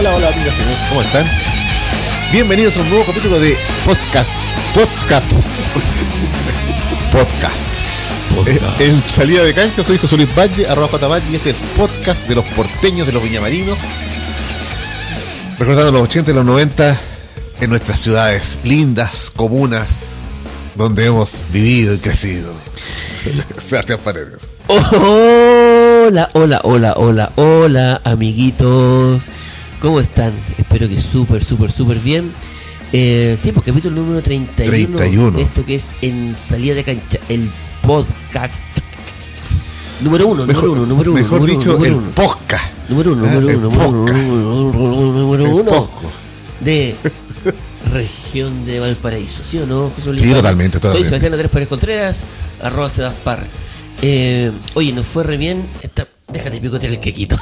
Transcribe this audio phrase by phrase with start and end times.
[0.00, 1.26] hola, hola, amigas y amigos, ¿cómo están?
[2.32, 3.54] Bienvenidos a un nuevo capítulo de
[3.84, 4.30] Podcast.
[4.72, 5.30] Podcast.
[7.12, 7.68] Podcast.
[8.46, 11.06] Eh, En salida de cancha, soy José Luis Valle, arroba J.
[11.06, 13.78] Valle, y este es el podcast de los porteños, de los viñamarinos.
[15.58, 16.98] Recordando los 80 y los 90
[17.60, 20.06] en nuestras ciudades lindas, comunas,
[20.76, 22.54] donde hemos vivido y crecido.
[23.68, 24.38] Sebastián Paredes.
[24.66, 29.24] Hola, hola, hola, hola, hola, amiguitos.
[29.80, 30.34] ¿Cómo están?
[30.58, 32.32] Espero que súper, súper, súper bien.
[32.92, 35.36] Eh, sí, pues capítulo número 31, 31.
[35.36, 37.48] de esto que es En Salida de Cancha, el
[37.82, 38.54] podcast.
[40.02, 41.20] Número uno, Mejor, número uno, número uno.
[41.22, 42.10] mejor número dicho, uno, número el uno.
[42.14, 42.64] podcast.
[42.88, 45.90] Número uno, Ah, número el uno, número uno, número uno, número uno
[46.60, 46.96] de
[47.92, 49.90] región de Valparaíso, ¿sí o no?
[49.90, 50.34] José Sí, Valle?
[50.34, 51.08] totalmente, Soy totalmente.
[51.08, 52.20] Sebastián Andrés Pérez Contreras,
[52.62, 53.46] arroba Sebaspar.
[54.02, 55.66] Eh, oye, nos fue re bien.
[55.82, 57.36] Esta, déjate picotear el quequito.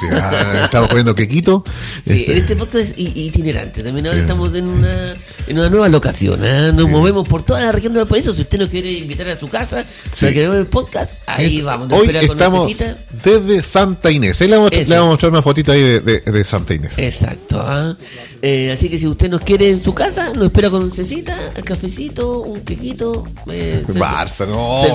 [0.63, 1.63] Estamos comiendo quequito.
[2.05, 3.83] Sí, Este, en este podcast es itinerante.
[3.83, 4.21] También ahora Sí.
[4.21, 5.13] estamos en una,
[5.47, 6.43] en una nueva locación.
[6.43, 6.71] ¿ah?
[6.73, 8.33] Nos movemos por toda la región de Valparaíso.
[8.33, 9.85] Si usted nos quiere invitar a su casa
[10.19, 11.87] para que veamos el podcast, ahí es- vamos.
[11.89, 12.97] Nos Hoy espera con estamos nuesecita.
[13.23, 14.41] desde Santa Inés.
[14.41, 16.97] Ahí le vamos, le vamos a mostrar una fotito ahí de, de- de Santa Inés.
[16.97, 17.59] Exacto.
[17.61, 17.95] ¿ah?
[18.41, 22.39] Eh, así que si usted nos quiere en su casa, nos espera con cecita, cafecito,
[22.39, 23.25] un quequito.
[23.51, 24.87] Eh, Barça, no,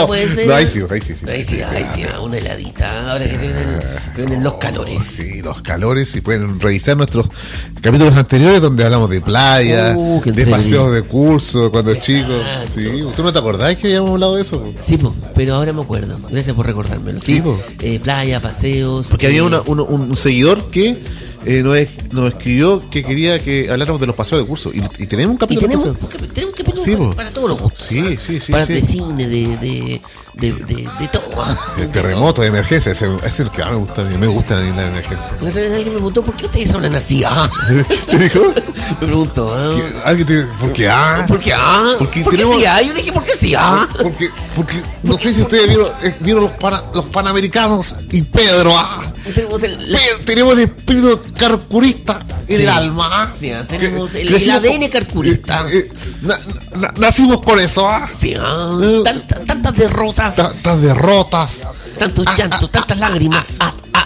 [0.00, 0.06] no.
[0.06, 0.46] puede ser.
[0.46, 1.28] No, ahí sí, ahí sí, sí.
[1.30, 3.12] Ahí sí, ahí sí, una heladita.
[3.12, 3.80] Ahora que se vienen,
[4.14, 5.02] se vienen los calores.
[5.02, 7.26] Sí, los calores y pueden revisar nuestros
[7.80, 10.56] capítulos anteriores donde hablamos de playa, Uh, qué de entretenido.
[10.82, 12.32] paseos de curso cuando chico.
[12.32, 12.70] Exacto.
[12.74, 14.60] Sí, ¿tú no te acordás que habíamos hablado de eso?
[14.60, 14.72] po?
[14.86, 16.18] Sí, po, pero ahora me acuerdo.
[16.30, 17.20] Gracias por recordármelo.
[17.20, 17.58] Sí, Sí, po.
[17.80, 19.06] Eh, playa, paseos.
[19.08, 21.02] Porque eh, había una- uno- un seguidor que
[21.46, 24.70] eh, nos, es- nos escribió que quería que habláramos de los paseos de curso.
[24.74, 26.50] Y, y tenemos un capítulo tenemos, pedir
[26.84, 27.86] Sí, para, para todos los gustos.
[27.88, 28.16] Sí, ¿ah?
[28.18, 28.72] sí, sí, Para sí.
[28.74, 30.00] de cine, de, de,
[30.34, 31.20] de, de, de todo.
[31.76, 34.16] De terremoto de emergencia, ese ese es el que me gusta a mí.
[34.18, 35.30] Me gusta la emergencia.
[35.40, 37.22] La alguien me preguntó, ¿por qué ustedes hablan así?
[37.26, 37.48] Ah,
[38.10, 38.40] ¿Qué dijo?
[39.00, 39.54] me preguntó.
[39.54, 39.74] ¿ah?
[39.76, 40.88] ¿Qué- Alguien te ¿Por qué?
[40.88, 41.52] Ah, ¿Por qué?
[41.54, 41.94] Ah?
[41.98, 42.64] Porque ¿Por qué tenemos- sí?
[42.66, 42.82] Ah?
[42.82, 43.54] Yo le dije, ¿por qué sí?
[43.56, 43.88] Ah?
[44.02, 48.72] Porque, porque no sé si ustedes vieron, eh, vieron los, pana- los panamericanos y Pedro.
[48.76, 52.62] Ah, Tenemos el, la- tenemos el espíritu carcurista en Sí.
[52.62, 53.08] el alma.
[53.10, 53.28] ah.
[53.38, 55.64] Sí, ah, tenemos el- el ADN con- carcurista.
[55.72, 55.92] eh, eh,
[56.22, 56.38] na-
[56.76, 57.88] na- nacimos con eso.
[57.88, 58.08] Ah.
[58.20, 61.50] sí, ah, Eh, tanta- tantas derrotas, Tantas derrotas.
[61.98, 63.44] tantos Ah, llantos, tantas lágrimas.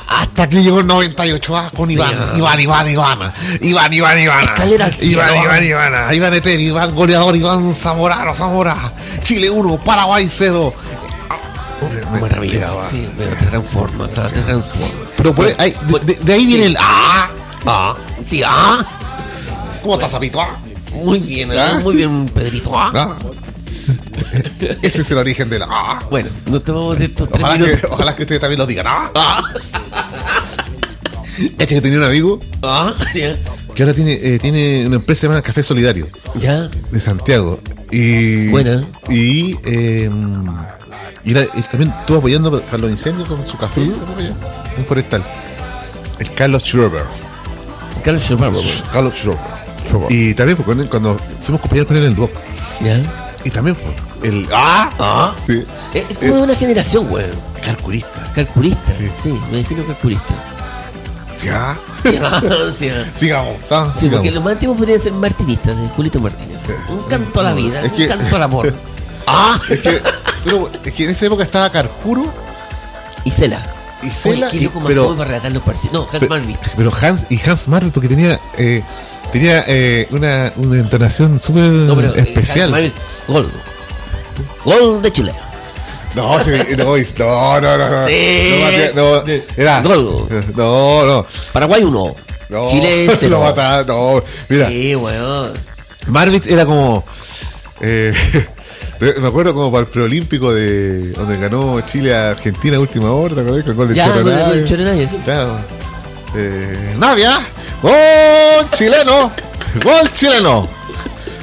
[0.07, 2.33] Hasta que llegó el 98 ah, con Sí, Iván, ah.
[2.37, 5.43] Iván, Iván, Iván, Iván, Iván, Iván, Escalera al cielo, Iván, ah.
[5.43, 8.93] Iván, Iván, Iván Eter, Iván goleador, Iván Zamorano, Zamora,
[9.23, 10.73] Chile 1, Paraguay 0.
[12.21, 12.83] Maravilloso.
[12.91, 14.91] Sí, pero te transformas, ah, te transformas.
[15.17, 17.29] Pero por ahí- de, de- de ahí viene el ah.
[17.67, 17.97] Ah,
[18.27, 18.85] sí, ah.
[19.83, 20.41] ¿Cómo estás, Zapito?
[20.41, 20.59] Ah?
[20.95, 21.75] Muy bien, ¿Ah?
[21.77, 22.71] ah, muy bien, Pedrito.
[22.79, 22.91] Ah.
[22.95, 23.17] Ah.
[24.83, 26.03] Ese es el origen del ah.
[26.11, 27.81] Bueno, no tomamos de estos tres Ojalá minutos.
[27.81, 28.87] que, ojalá que ustedes también lo digan.
[28.89, 29.11] Ah.
[29.15, 29.43] Ah,
[31.59, 33.35] Este que tenía un amigo ah, ya.
[33.75, 36.07] que ahora tiene, eh, tiene una empresa llamada Café Solidario.
[36.37, 37.61] Ya, de Santiago.
[37.91, 38.87] Y, Buena.
[39.09, 40.09] Y, eh,
[41.25, 43.81] y, también estuvo apoyando para los incendios con su café.
[43.81, 45.23] Un forestal.
[46.19, 47.03] El Carlos Schroeder.
[48.05, 48.63] Carlos Schwarber.
[48.93, 49.41] Carlos Schroeder.
[50.11, 52.31] Y también él, cuando fuimos compañeros con él en el Duoc.
[52.83, 53.01] Ya.
[53.45, 54.47] Y también pues, el.
[54.53, 54.91] ¡Ah!
[54.99, 55.35] Ah.
[55.47, 55.65] Sí.
[55.95, 57.31] Es es como de una generación, weón.
[57.65, 58.33] Calculista.
[58.35, 58.93] Calculista.
[58.93, 59.11] Sí.
[59.23, 59.41] Sí.
[59.51, 60.35] me defino calculista.
[61.37, 61.77] Sí, ah.
[62.03, 62.41] Sí, ah,
[62.79, 63.05] sí, ah.
[63.15, 63.57] Sigamos.
[63.71, 66.59] ah, Sí, porque los más antiguos podrían ser martinistas, de Julito Martínez.
[66.89, 68.75] Un canto a la vida, Es un que- canto al amor.
[69.27, 70.03] Ah, Es que,
[70.45, 72.33] pero, es que en esa época estaba Carcuro
[73.25, 73.63] y Cela.
[74.03, 74.49] y Cela.
[74.49, 75.93] Oye, y- pero, para relatar los partidos.
[75.93, 76.59] No, Hans Marvin.
[76.77, 78.83] Pero Hans y Hans Marvel porque tenía eh,
[79.33, 82.65] tenía eh, una, una entonación súper No, eh, especial.
[82.65, 82.93] Hans Marvin,
[83.29, 83.51] gol.
[84.65, 85.35] Gol de Chile.
[86.15, 88.07] No, sí, no, no, no, no, no.
[88.07, 88.93] Sí.
[88.95, 89.83] No, no, era.
[89.83, 90.29] Gol.
[90.55, 91.27] No, no.
[91.53, 92.17] Paraguay 1.
[92.51, 93.41] no Chile Lo 0.
[93.41, 94.23] mataba, no.
[94.49, 95.53] Mira, Sí, weón.
[96.07, 97.05] Marvitz era como.
[97.81, 98.15] eh,
[99.21, 103.35] me acuerdo como para el preolímpico de donde ganó Chile a Argentina a última hora,
[103.35, 103.65] ¿te acuerdas?
[103.65, 104.65] Con el gol de Choronavia.
[104.65, 105.17] Choronavia, sí.
[105.25, 105.59] Claro.
[106.37, 107.39] Eh, Navia,
[107.83, 109.31] gol chileno,
[109.85, 110.69] gol chileno,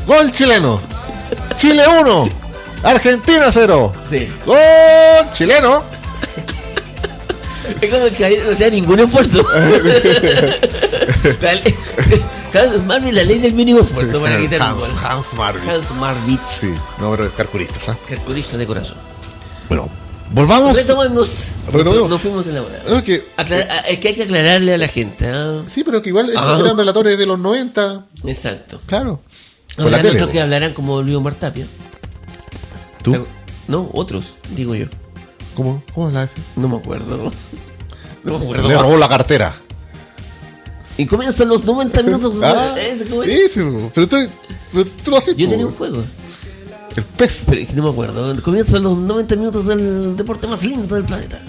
[0.05, 0.81] gol chileno.
[1.55, 2.29] Chile 1,
[2.83, 3.93] Argentina 0.
[4.09, 4.29] Sí.
[4.45, 4.57] Gol
[5.33, 5.83] chileno.
[7.79, 9.43] Es como que ahí no sea ningún esfuerzo.
[12.53, 14.89] Hans Marvin, la ley del mínimo esfuerzo para quitar un Hans, gol.
[15.03, 15.69] Hans Marvin.
[15.69, 17.97] Hans Marvin, Sí, no, pero calculistas, ¿ah?
[18.07, 18.97] calculista de corazón.
[19.69, 19.89] Bueno,
[20.31, 20.75] volvamos.
[20.75, 21.47] Retomemos.
[21.71, 22.09] Retomemos.
[22.09, 22.79] No fuimos en la hora.
[22.89, 25.27] No, es que- Aclar- ah, es que hay que aclararle a la gente.
[25.29, 25.61] ¿ah?
[25.67, 26.57] sí, pero que igual esos Ah.
[26.59, 28.81] eran relatores de los 90, Exacto.
[28.85, 29.21] claro.
[29.77, 30.27] Por la tele.
[30.27, 31.65] que hablarán como Luis Martapia.
[33.03, 33.25] ¿Tú?
[33.67, 34.25] No, otros,
[34.55, 34.87] digo yo.
[35.55, 36.27] ¿Cómo, cómo la?
[36.55, 37.31] No me acuerdo.
[38.23, 38.67] No me acuerdo.
[38.67, 39.51] Le robó la cartera.
[41.01, 42.35] Y comienzan los 90 minutos.
[42.43, 43.05] Ah, ese,
[43.63, 43.91] po.
[43.93, 44.17] pero tú,
[44.71, 45.35] pero tú lo haces.
[45.35, 46.03] Yo tenía un juego,
[46.95, 47.41] El pez.
[47.47, 48.41] pero es que no me acuerdo.
[48.43, 51.39] Comienzan los 90 minutos del deporte más lindo del planeta.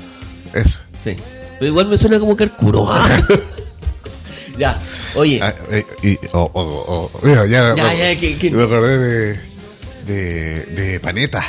[0.55, 0.81] Eso.
[1.03, 1.17] Sí.
[1.59, 2.89] Pero igual me suena como Carcuro.
[4.59, 4.79] ya,
[5.15, 5.41] oye.
[5.43, 7.21] Ah, eh, y, oh, oh, oh.
[7.23, 9.41] Mira, ya, Ya, me, ya, que- que- me acordé de,
[10.07, 11.45] de, de Paneta.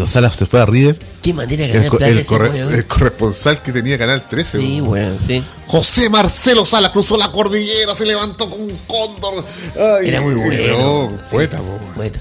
[0.00, 3.60] Cuando Salas se fue a River, qué manera de el, ganar el corre- el corresponsal
[3.60, 4.58] que tenía Canal 13.
[4.58, 5.44] Sí, weón, sí.
[5.66, 9.44] José Marcelo Salas cruzó la cordillera, se levantó con un cóndor.
[9.76, 10.78] Ay, Era muy bueno.
[10.78, 11.92] No, poeta, po, weón.
[11.94, 12.20] Poeta.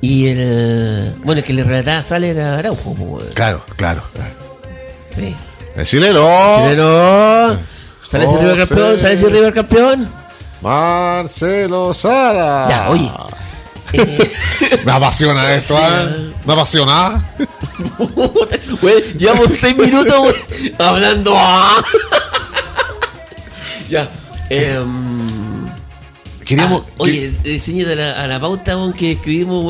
[0.00, 1.14] Y el.
[1.22, 3.20] Bueno, el que le relataba sale era Araujo, po.
[3.32, 4.02] Claro, claro.
[5.16, 5.36] Sí.
[5.76, 6.28] El chileno.
[6.64, 7.58] Chileno.
[8.10, 8.42] Sale ese José.
[8.42, 10.08] River campeón, sale ese River campeón.
[10.60, 12.68] Marcelo Salas.
[12.68, 13.08] Ya, oye.
[14.62, 16.32] Eh, Me apasiona esto, ¿eh?
[16.46, 17.22] Me apasiona.
[19.18, 20.34] Llevamos seis minutos
[20.78, 21.34] hablando.
[21.36, 21.82] ah.
[23.90, 24.08] ya.
[24.50, 25.68] em,
[26.44, 26.84] Queríamos.
[26.86, 29.64] ah, oye, eh, señor, a la, a la pauta weón, que escribimos,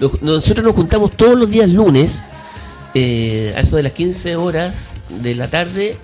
[0.00, 2.20] nos- nosotros nos juntamos todos los días lunes,
[2.94, 5.96] eh, a eso de las 15 horas de la tarde.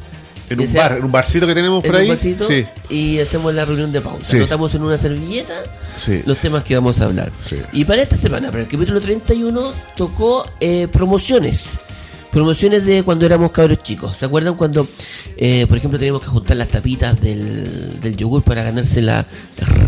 [0.49, 2.09] En un sea bar, en un barcito que tenemos en por un ahí.
[2.09, 4.25] vasito, Sí, y hacemos la reunión de pauta.
[4.25, 4.37] Sí.
[4.37, 5.63] Anotamos en una servilleta
[5.97, 6.23] sí.
[6.25, 7.33] los temas que vamos a hablar.
[7.73, 11.71] Y para esta semana, para el capítulo 31, tocó eh, promociones.
[12.31, 14.17] Promociones de cuando éramos cabros chicos.
[14.17, 14.87] ¿Se acuerdan cuando,
[15.39, 19.27] eh, por ejemplo, teníamos que juntar las tapitas del, del yogur para ganarse la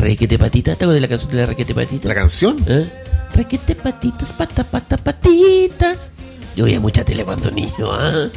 [0.01, 0.75] requete patita?
[0.75, 2.09] ¿Te acuerdas de la canción de la requete patita?
[2.09, 2.57] ¿La canción?
[2.67, 2.89] ¿Eh?
[3.35, 6.09] Requete patitas, pata, pata, patitas.
[6.57, 8.29] Yo veía mucha tele cuando niño, ¿ah?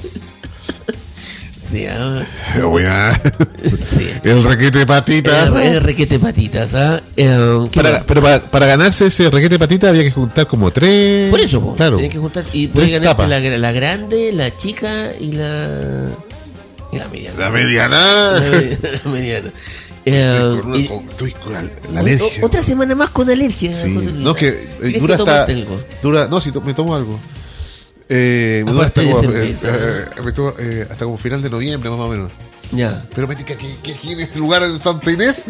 [4.24, 5.44] El requete de patita.
[5.46, 7.02] El, el requete patitas, ¿ah?
[7.18, 7.68] Eh,
[8.06, 11.30] pero para, para ganarse ese requete de patita había que juntar como tres.
[11.32, 11.98] Por eso, po, claro.
[11.98, 16.10] tenés que juntar y puedes ganarte la, la grande, la chica y la
[16.92, 17.40] y la mediana.
[17.40, 18.32] La mediana.
[18.34, 19.52] La, medi- la mediana.
[20.04, 22.28] Eh, Con una- y- con- estoy con la, la o- alergia.
[22.46, 23.72] otra semana más con alergia.
[23.74, 23.90] Sí.
[24.16, 25.46] No, que eh, ¿Crees dura que hasta.
[25.46, 25.82] tomaste algo?
[26.02, 27.20] Dura, no, si to- me tomo algo.
[28.10, 29.22] Eh, Aparte hasta como, eh,
[29.56, 29.68] cerveza.
[29.76, 30.06] eh,
[30.60, 32.32] eh, hasta como final de noviembre, más o menos.
[32.72, 33.04] Ya.
[33.14, 35.44] Pero me que, que aquí en este lugar en Santa Inés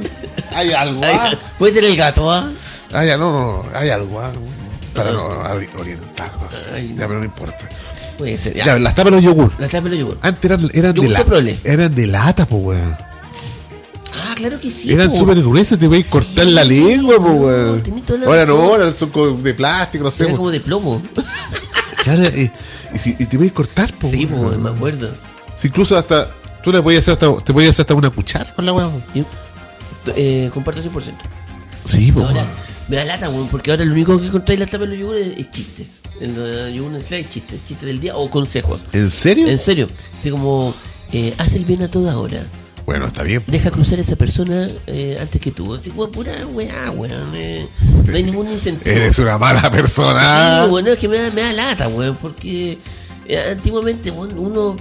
[0.54, 1.02] hay algo.
[1.04, 1.32] Ah.
[1.60, 2.50] Puede ser el gato, ¿ah?
[2.92, 4.20] Ah, ya, no, no, hay algo.
[4.20, 4.32] ah,
[4.96, 6.54] Para no ori- orientarnos.
[6.74, 7.58] Ay, Ya, pero no importa.
[8.18, 8.54] Puede ser.
[8.56, 8.66] Ya.
[8.66, 9.52] Ya, las tapas de los yogur.
[9.60, 10.18] La tapa de los yogur.
[10.22, 11.60] Antes eran, eran de Yogur la, Soprole.
[11.64, 12.96] eran de lata, po, weón.
[14.14, 14.92] Ah, claro que sí.
[14.92, 17.84] Eran súper gruesas, te voy a cortar la lengua, po, weón.
[18.26, 20.26] Ahora no, ahora son de plástico, no sé.
[20.26, 21.02] Era como de plomo.
[22.04, 22.50] Claro, y,
[22.94, 25.10] y, si- y te voy a cortar, po, sí, po, me acuerdo.
[25.58, 26.30] Si incluso hasta.
[26.64, 29.04] Tú le podías hacer hasta, te podías hacer hasta una cuchara con la weón.
[30.16, 31.14] Eh, comparto 100%.
[31.86, 32.46] Sí, po, Ahora,
[32.88, 35.00] me da lata, weón, porque ahora lo único que encontráis en la tapa de los
[35.00, 35.88] yogures es, es chistes.
[36.20, 38.82] En los yogures hay chistes, chistes del día o consejos.
[38.94, 39.48] ¿En serio?
[39.48, 39.88] En serio,
[40.18, 40.74] así como,
[41.12, 42.44] eh, haz el bien a toda hora.
[42.92, 43.44] Bueno, está bien.
[43.48, 45.74] Deja cruzar a esa persona eh, antes que tú.
[45.74, 47.32] Así, weón, pura weá, weón.
[47.36, 47.68] eh,
[48.06, 48.96] no hay ningún incentivo.
[48.96, 50.64] Eres una mala persona.
[50.64, 52.78] Sí, bueno, es que me da, me da lata, weón, porque
[53.28, 54.76] eh, antiguamente, weón, uno.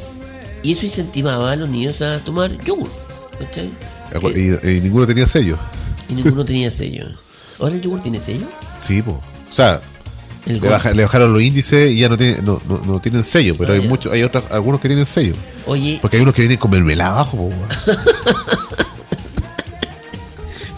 [0.62, 2.90] Y eso incentivaba a los niños a tomar yogur.
[3.38, 3.70] ¿Cachai?
[4.12, 5.56] Eh, Y, y ninguno tenía sello.
[6.08, 7.06] y ninguno tenía sello.
[7.60, 8.46] ¿Ahora el yogur tiene sello?
[8.78, 9.12] Sí, po.
[9.50, 9.80] O sea,
[10.46, 10.70] le, Gol.
[10.70, 13.74] baja- le bajaron los índices y ya no, tiene, no, no, no tienen sello, pero
[13.74, 15.34] hay muchos, hay otros, algunos que tienen sello.
[15.66, 17.50] Oye, Porque hay unos que vienen con mermelada abajo,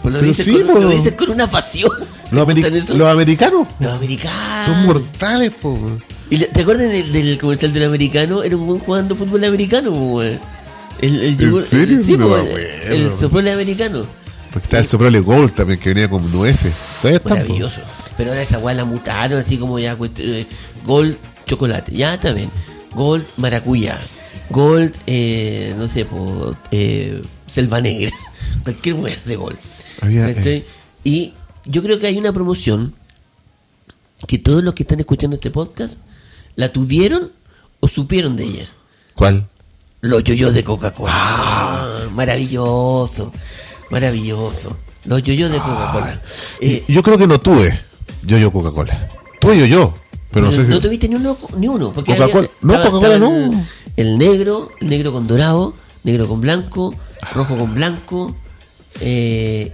[0.01, 1.91] pues lo, pero dices sí, con, lo dices con una pasión.
[2.29, 4.65] ¿Te Los, los americanos Los americanos.
[4.65, 5.77] son mortales, po.
[6.29, 8.41] ¿Y ¿Te acuerdas del, del comercial del americano?
[8.43, 10.23] Era un buen jugando fútbol americano, po.
[10.23, 10.41] El,
[11.01, 11.97] el yogur- serio?
[11.99, 12.57] el- sí, No po, el-
[12.91, 14.05] el soprole americano.
[14.51, 16.73] Porque está el soprole Gold también, que venía con nueces.
[17.01, 17.69] Todavía está, po.
[18.17, 20.45] Pero ahora esa weá la mutaron así como ya eh,
[20.85, 21.91] Gold chocolate.
[21.95, 22.49] Ya está bien.
[22.95, 23.99] Gold maracuyá.
[24.49, 28.11] Gold, eh, no sé, po, eh, selva negra.
[28.63, 29.57] Cualquier weá de Gold.
[30.01, 30.65] Había, eh.
[31.03, 31.33] Y
[31.65, 32.93] yo creo que hay una promoción
[34.27, 35.99] que todos los que están escuchando este podcast
[36.55, 37.31] la tuvieron
[37.79, 38.69] o supieron de ella.
[39.15, 39.47] ¿Cuál?
[40.01, 41.11] Los yoyos de Coca-Cola.
[41.15, 42.07] Ah.
[42.13, 43.31] Maravilloso.
[43.89, 44.77] Maravilloso.
[45.05, 46.21] Los yoyos de Coca-Cola.
[46.61, 47.77] Eh, Yo creo que no tuve
[48.25, 49.07] yo yo Coca-Cola.
[49.39, 49.93] Tuve yo yo,
[50.31, 50.79] pero no sé si.
[50.79, 53.65] tuviste ni uno, ni uno porque Coca-Cola- no, Coca-Cola no.
[53.97, 56.93] el negro, el negro con dorado, negro con blanco,
[57.33, 58.35] rojo con blanco.
[59.01, 59.71] eh,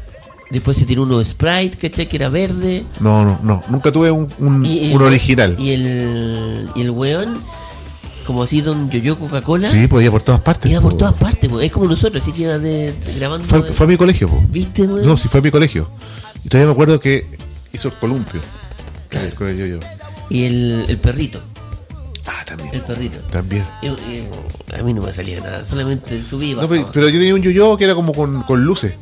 [0.49, 2.07] después se tiró uno de Sprite, ¿cachai?
[2.07, 2.83] Que era verde.
[2.99, 3.63] No, no, no.
[3.69, 5.55] Nunca tuve un, un, Y, un original.
[5.59, 7.43] Y el, y el weón,
[8.25, 10.71] como así, don Yoyo Coca-Cola, Sí, podía por todas partes.
[10.71, 10.97] iba por po.
[10.97, 11.49] todas partes.
[11.49, 11.61] po.
[11.61, 13.45] Es como nosotros, así que iba de, de- grabando.
[13.47, 14.41] Fue, fue a mi colegio, po.
[14.49, 15.05] ¿Viste, weón?
[15.05, 15.87] No, sí fue a mi colegio.
[16.43, 17.27] Y todavía me acuerdo que
[17.73, 18.41] hizo el columpio.
[19.09, 19.33] Claro.
[19.35, 19.79] Con el yo-yo.
[20.29, 21.41] Y el, el perrito.
[22.25, 22.69] Ah, también.
[22.73, 23.17] El perrito.
[23.31, 23.65] También.
[23.81, 24.27] Y- y-
[24.77, 26.75] a mí no me salía nada, solamente subí y No, bajaba.
[26.75, 28.93] pero, pero yo tenía un yo-yo que era como con, con luces.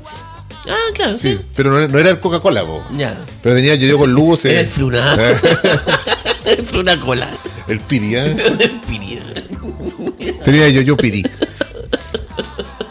[0.70, 1.40] Ah, claro, Sí, sí.
[1.56, 2.84] pero no, era- no era el Coca-Cola, po.
[2.98, 3.18] Ya.
[3.44, 4.52] Pero tenía yo-yo con luces.
[4.52, 5.16] Era el Fruna.
[5.20, 5.38] Eh,
[6.58, 7.30] el Fruna Cola.
[7.68, 8.36] el Piri, ¿eh?
[10.20, 10.40] El.
[10.44, 11.24] Tenía yo-yo Piri.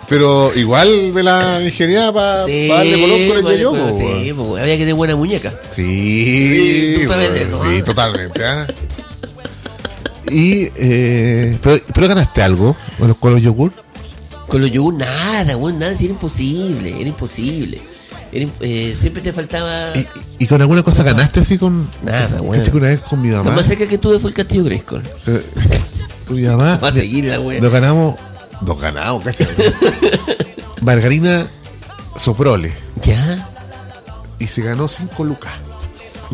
[0.09, 4.33] Pero igual me la ingeniaba para Sí, darle color con el vale, yo-yo, pues, sí,
[4.33, 5.53] pues, había que tener buena muñeca.
[5.75, 7.85] Sí, Sí, tú sabes de eso, sí, ¿ah?
[7.85, 8.45] totalmente.
[8.45, 8.67] ¿ah?
[10.31, 13.73] Y, eh, pero, pero ganaste algo con los, con los yogur.
[14.49, 17.81] Con los yogur nada, weón, nada, era imposible, era imposible.
[18.33, 19.93] Era eh, siempre te faltaba.
[19.95, 21.89] Y, y con alguna cosa ganaste así con.
[22.03, 22.41] Nada.
[22.53, 23.57] Caché que una vez con mi Lo mamá.
[23.57, 25.03] más cerca que tuve fue el Castillo eh, con
[26.37, 26.77] mi mamá.
[26.83, 27.63] Va a seguirla, weón.
[27.63, 28.17] Nos ganamos.
[28.63, 29.47] Nos ganamos, ¿cachai?
[30.83, 31.47] Margarina
[32.19, 32.75] Soprole.
[33.03, 33.49] Ya,
[34.39, 35.53] Y se ganó 5 lucas.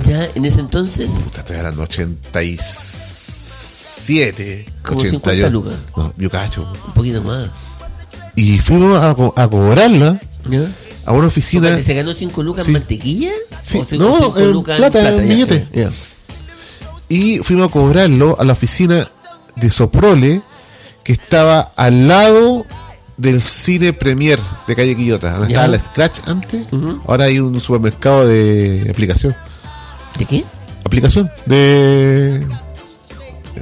[0.07, 1.11] ya, en ese entonces.
[1.11, 4.67] Puta, estoy hablando 87.
[4.83, 5.11] Como 88.
[5.11, 5.75] 50 lucas.
[5.97, 6.71] No, yo cacho.
[6.89, 7.51] Un poquito más.
[8.35, 10.67] Y fuimos a, co- a cobrarla ¿Ya?
[11.07, 11.81] a una oficina.
[11.83, 12.71] ¿Se ganó 5 lucas Sí.
[12.71, 13.31] en mantequilla?
[13.63, 15.69] Sí, ¿O no, cinco en lucas plata, en ya, billete.
[15.73, 15.97] ya, ya.
[17.09, 19.09] Y fuimos a cobrarlo a la oficina
[19.57, 20.41] de Soprole,
[21.05, 22.65] que estaba al lado
[23.17, 25.33] del cine Premier de calle Quillota.
[25.33, 26.67] Donde estaba la Scratch antes.
[27.07, 29.35] Ahora hay un supermercado de aplicación.
[30.19, 30.45] ¿De qué?
[30.85, 32.45] Aplicación de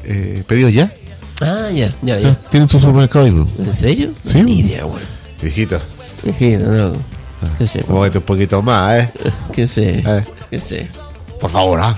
[0.05, 0.91] eh, pedidos ya.
[1.41, 2.35] Ah, ya, ya, ya.
[2.51, 3.59] Tienen su supermercado ahí, pues.
[3.67, 4.11] ¿En serio?
[4.23, 4.67] Sí, Ni weón.
[4.67, 5.03] idea, weón.
[5.41, 5.81] Viejito,
[6.25, 6.93] Imagino, no.
[7.59, 7.85] ¿Qué sé?
[7.89, 9.13] un poquito más, ¿eh?
[9.53, 10.03] ¿Qué sé?
[10.05, 10.25] Eh.
[10.51, 10.89] ¿Qué sé?
[11.41, 11.97] Por favor, ¿ah?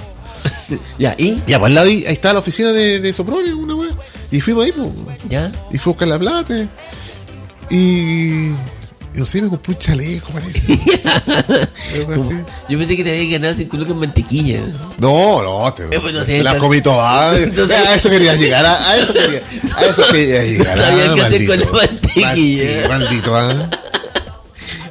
[0.99, 1.41] Ya, ¿y?
[1.47, 3.91] Ya, pues al lado ahí, ahí estaba la oficina de, de Soprole, una wea.
[4.31, 4.91] Y fuimos ahí, pues.
[5.29, 5.51] ¿Ya?
[5.73, 6.69] Y fue a buscar la plata.
[7.71, 8.51] Y.
[9.15, 10.61] no sé, me compré un chaleco, parece.
[12.69, 14.61] Yo pensé que te había ganado 5 lucas en mantequilla.
[14.99, 17.41] No, no, te, Eh, bueno, sí, te las comí todas.
[17.43, 18.65] entonces- a eso quería llegar.
[18.65, 19.43] A, a eso quería,
[19.77, 20.77] a eso quería llegar.
[20.77, 22.89] No sabía ah, qué hacer con la mantequilla.
[22.89, 23.71] Maldito, ¿ah?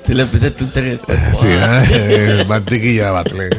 [0.06, 1.40] Te la empezaste a untar en el cuerpo.
[1.42, 1.84] Sí, ¿ah?
[1.92, 3.50] Eh, mantequilla batle.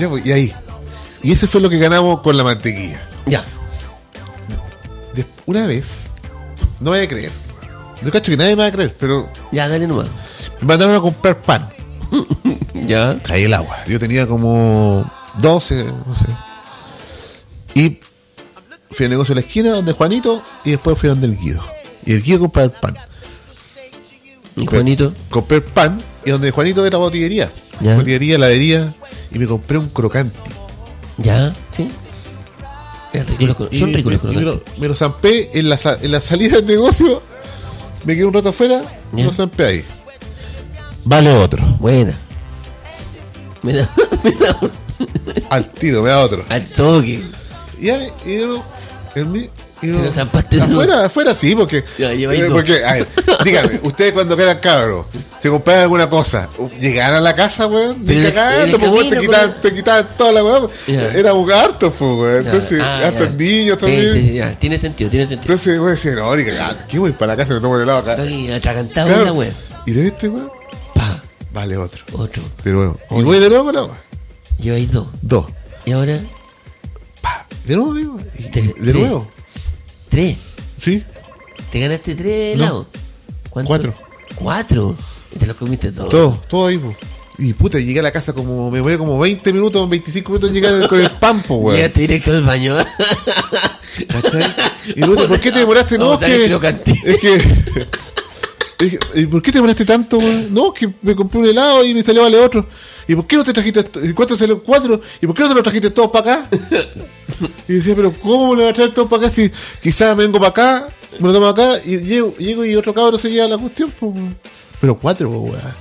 [0.00, 0.52] Ya, pues, y ahí.
[1.22, 3.00] Y ese fue lo que ganamos con la mantequilla.
[3.26, 3.44] Ya.
[5.46, 5.84] Una vez,
[6.80, 7.32] no vaya a creer.
[8.02, 10.06] Yo cacho que nadie me va a creer, pero Ya, dale nomás.
[10.60, 11.68] me mandaron a comprar pan.
[12.86, 13.16] Ya.
[13.22, 13.76] Caí el agua.
[13.86, 15.04] Yo tenía como
[15.38, 16.26] 12, no sé.
[17.74, 18.00] Y
[18.90, 21.62] fui al negocio de la esquina donde Juanito y después fui donde el Guido.
[22.06, 22.96] Y el Guido compraba el pan.
[24.56, 25.12] Y Juanito.
[25.28, 27.50] Compré el pan y donde Juanito era botillería.
[27.80, 27.96] Ya.
[27.96, 28.94] Botillería, heladería.
[29.32, 30.38] Y me compré un crocante.
[31.18, 31.90] Ya, sí.
[33.12, 34.78] Es rico Y Son ricos los me, me crocantes.
[34.78, 37.22] me lo zampé en la, en la salida del negocio.
[38.04, 38.82] Me quedé un rato afuera.
[39.12, 39.26] Me Ya.
[39.26, 39.84] lo zampé ahí.
[41.04, 41.62] Vale otro.
[41.78, 42.14] Buena.
[43.62, 43.90] Me da,
[44.24, 44.70] me da un-
[45.50, 46.44] Al tiro, me da otro.
[46.48, 47.22] al toque.
[47.80, 48.62] Y ahí, y yo,
[49.14, 50.62] el mi- tú.
[50.62, 53.08] afuera, afuera sí, porque, Ya, eh, porque a ver,
[53.44, 55.06] dígame, ustedes cuando eran cabros,
[55.40, 59.52] se compraban alguna cosa, llegaban a la casa, weón, ni cagando, pues, weón, te quitaban,
[59.52, 61.12] con- te quitaban toda la weón, Ya.
[61.12, 64.58] éramos hartos, pues, weón, entonces, ah, hartos niños también, Sí, sí, ya.
[64.58, 65.52] Tiene sentido, tiene sentido.
[65.54, 67.98] entonces, weón, decía, no, ni cagando, ¿qué voy para la casa me tomo el helado
[67.98, 68.12] acá?
[68.56, 69.24] Atragantado Claro.
[69.24, 69.52] la wea.
[69.86, 70.48] Y de este, weón,
[70.94, 71.22] Pa,
[71.52, 72.42] vale otro, otro.
[72.64, 73.96] de nuevo, y voy de nuevo con la weón,
[74.58, 75.06] Lleváis dos.
[75.22, 75.46] dos,
[75.86, 76.18] Y ahora,
[77.22, 78.16] pa, de nuevo, amigo,
[78.78, 79.26] de nuevo,
[80.10, 80.36] tres.
[80.82, 81.02] sí,
[81.70, 82.64] ¿Te ganaste tres No.
[82.64, 82.86] helados?
[83.48, 83.68] ¿Cuánto?
[83.68, 83.94] Cuatro.
[84.34, 84.96] ¿Cuatro?
[85.34, 86.10] Y te los comiste todos.
[86.10, 86.94] Todo, todo ahí, po.
[87.38, 90.54] Y puta, llegué a la casa como, me demoré como 20 minutos, 25 minutos en
[90.54, 91.76] llegar con el pampo, weón.
[91.76, 92.76] Llegaste directo al baño.
[94.08, 94.42] ¿Cachai?
[94.96, 95.96] Y luego, ¿por qué te demoraste?
[95.98, 97.38] No, es que, es que, es
[98.78, 100.52] que- ¿y por qué te demoraste tanto, weón?
[100.52, 102.66] No, que me compré un helado y me salió vale otro.
[103.10, 104.04] ¿Y por qué no te trajiste, esto?
[104.04, 104.62] ¿y cuánto salió?
[104.62, 105.00] Cuatro.
[105.20, 106.48] ¿Y por qué no te lo trajiste todos para acá?
[107.66, 109.50] Y decía, pero ¿cómo me lo voy a traer todos para acá si
[109.82, 110.86] quizás vengo para acá,
[111.18, 114.14] me lo tomo acá y llego, llego y otro cabrón se lleva la cuestión, pues,
[114.14, 114.36] weón.
[114.80, 115.74] Pero cuatro, pues, weón.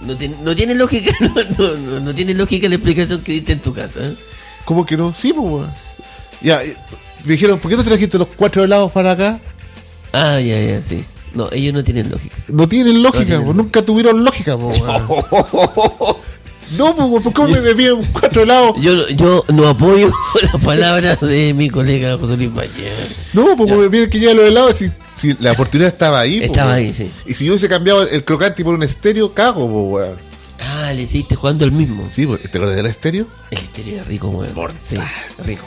[0.00, 3.52] No tiene, no tiene lógica, no, no, no, no tiene lógica la explicación que diste
[3.52, 4.06] en tu casa.
[4.06, 4.16] ¿eh?
[4.64, 5.12] ¿Cómo que no?
[5.14, 5.74] Sí, pues, weón.
[6.40, 6.76] Ya, eh,
[7.24, 9.38] me dijeron, ¿por qué no trajiste los cuatro helados para acá?
[10.12, 11.04] Ah, ya, ya, sí.
[11.34, 12.36] No, ellos no tienen lógica.
[12.48, 14.74] No tienen lógica, tienen pues, nunca tuvieron lógica, weón.
[16.78, 18.76] No, weón, ¿por qué me, me piden cuatro helados?
[18.80, 20.10] Yo, yo no apoyo
[20.52, 22.90] las palabras de mi colega José Luis Valle.
[23.32, 26.42] No, pues me piden que lleve los helados si, si la oportunidad estaba ahí.
[26.42, 26.86] Estaba weón.
[26.86, 27.10] ahí, sí.
[27.26, 30.18] Y si yo hubiese cambiado el crocante por un estéreo, cago, pues, weón.
[30.60, 32.08] Ah, le hiciste jugando el mismo.
[32.08, 33.26] Sí, ¿te acuerdas del estéreo?
[33.50, 34.54] El estéreo es rico, weón.
[34.54, 34.80] Mortal.
[34.82, 34.96] Sí,
[35.44, 35.64] rico.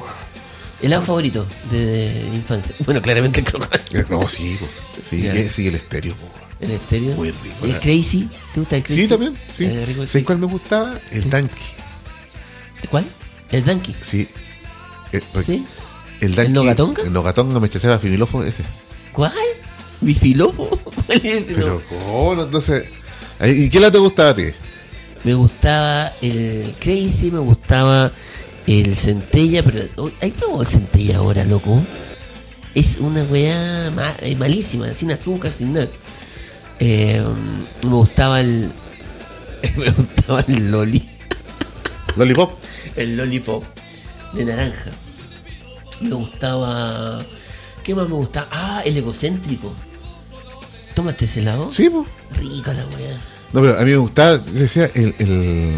[0.82, 1.86] ¿El favorito de,
[2.30, 2.76] de infancia?
[2.86, 4.00] Bueno, claramente el crocante.
[4.00, 4.58] Eh, No, sí.
[5.08, 5.34] Sí, Ya.
[5.34, 6.38] eh, sí, el estéreo, weón.
[6.60, 7.16] El estéreo.
[7.16, 8.30] Muy rico, ¿El la- Crazy?
[8.54, 9.02] ¿Te gusta el Crazy?
[9.02, 9.38] Sí, también.
[9.56, 9.66] Sí.
[9.66, 10.26] Eh, rico el ¿Sabes Crazy.
[10.26, 11.00] cuál me gustaba?
[11.12, 11.62] El tanque.
[12.90, 13.06] ¿Cuál?
[13.52, 13.96] El Donkey.
[14.02, 14.28] Sí.
[15.12, 15.66] eh, ¿Sí?
[16.20, 17.02] El, Danqui- ¿El Nogatonga?
[17.04, 18.64] El Nogatonga me echaba finilofo ese.
[19.14, 19.34] ¿Cuál?
[20.02, 20.68] ¿Bifilofo?
[20.70, 21.54] ¿Cuál es ese?
[21.56, 21.82] Pero, No.
[21.90, 22.36] ¿cómo?
[22.36, 22.44] no?
[22.44, 22.86] Entonces.
[23.46, 24.46] ¿Y qué la te gustaba a ti?
[25.24, 28.12] Me gustaba el Crazy, me gustaba
[28.68, 31.82] el Centella, pero oh, ¿hay probado el Centella ahora, loco?
[32.76, 35.88] Es una weá eh, malísima, sin azúcar, sin nada.
[36.80, 37.24] Eh,
[37.84, 38.72] me gustaba el.
[39.78, 41.10] Me gustaba el Loli.
[42.16, 42.52] Lollipop.
[42.96, 43.64] El Lollipop
[44.34, 44.92] de naranja.
[46.02, 47.26] Me gustaba.
[47.84, 48.48] ¿Qué más me gustaba?
[48.52, 49.74] Ah, el egocéntrico.
[50.94, 51.70] ¿Tomaste ese helado?
[51.72, 52.08] Sí, pues.
[52.40, 53.18] Rica la weá.
[53.54, 55.78] No, pero a mí me gustaba, decía, el, el,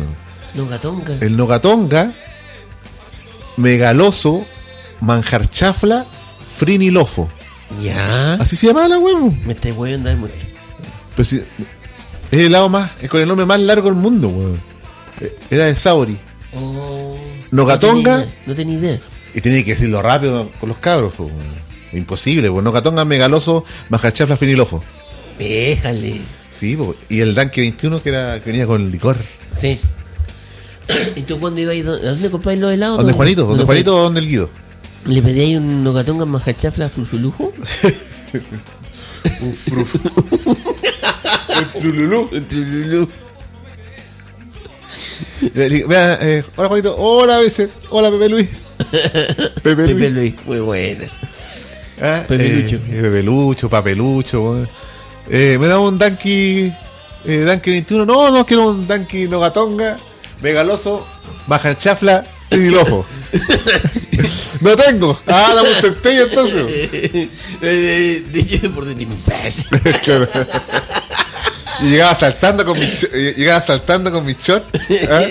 [0.56, 1.18] No gatonga.
[1.22, 2.16] el Nogatonga,
[3.60, 4.46] Megaloso,
[5.02, 6.06] Manjarchafla,
[6.58, 7.30] Frinilofo.
[7.82, 8.34] Ya.
[8.36, 9.36] Así se llamaba la huevo.
[9.46, 10.34] Me estáis hueviando mucho.
[11.16, 11.46] Pero si- es
[12.32, 14.60] el helado más, es con el nombre más largo del mundo, weón.
[15.20, 16.18] Eh, Era de Sauri.
[16.54, 17.18] Oh,
[17.52, 18.26] Nogatonga.
[18.46, 18.92] No tenía idea.
[18.92, 19.00] No idea.
[19.36, 21.60] Y tenía que decirlo rápido con los cabros, weón.
[21.92, 24.82] Imposible, pues Nogatonga, Megaloso, Manjarchafla, Frinilofo.
[25.38, 26.22] Déjale.
[26.52, 26.96] Sí, po.
[27.08, 29.18] y el Danke 21 que era que venía con licor.
[29.54, 29.80] Sí.
[31.16, 32.00] ¿Y tú cuándo ibas?
[32.02, 32.98] ¿A dónde compráis los helados?
[32.98, 33.42] ¿Dónde Juanito?
[33.42, 34.50] ¿Dónde ¿Dónde Juanito o dónde el Guido?
[35.06, 37.54] ¿Le pedíais un nogatonga majachafla frufulujo?
[41.80, 42.30] Trululú.
[45.54, 48.50] Le digo, Vea, eh, hola Juanito, hola a veces, hola Pepe Luis.
[49.64, 49.88] Pepe Luis.
[49.94, 51.06] Pepe Luis, muy buena.
[52.02, 52.76] Ah, Pepelucho.
[52.78, 54.44] Eh, eh, Pepelucho, Papelucho.
[54.44, 54.70] weón.
[55.30, 56.74] Eh, me da un Danky,
[57.26, 58.06] eh, Danky 21.
[58.06, 59.98] No, no quiero un Danky Nogatonga,
[60.42, 61.06] Megaloso,
[61.48, 63.06] Baja Chafla, Trinilojo.
[64.62, 65.20] no tengo.
[65.28, 67.30] Ah, dame un centello entonces.
[67.62, 69.68] Eh, Dije por dentro, imbécil.
[71.82, 72.86] Y llegaba saltando con mi
[73.38, 74.66] llegaba saltando con mi short
[75.10, 75.22] ¿ah?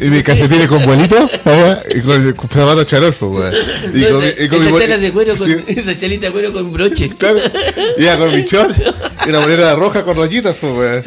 [0.00, 1.80] y mi calcetines con vuelito ¿ah?
[1.94, 3.42] y con el zapato charolfo
[3.94, 6.32] y con, mi- y con mi Esas chalas de cuero con, sí, esa chalita de
[6.32, 7.08] cuero con broche.
[7.16, 7.40] claro.
[8.18, 8.76] con mi short
[9.26, 11.04] y una bolera roja con rayitas pues,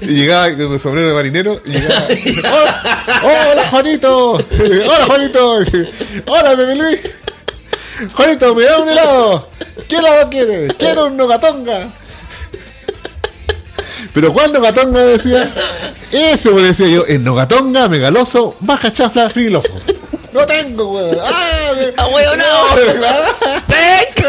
[0.00, 2.06] y llegaba con el sombrero de marinero y llegaba
[3.22, 5.58] hola, hola Juanito hola Juanito
[6.26, 6.98] hola Pepe Luis
[8.14, 9.48] Juanito me da un helado
[9.88, 10.72] ¿qué helado quieres?
[10.78, 11.90] quiero un nogatonga
[14.12, 15.52] pero ¿cuál Nogatonga me decía?
[16.12, 19.68] Ese me decía yo, en Nogatonga, megaloso, baja chafla, frilofo.
[20.32, 21.18] No tengo, weón.
[21.24, 21.72] ¡Ah!
[21.76, 23.60] me- ¡Ah, weón, no!
[23.66, 24.24] ¡Pec!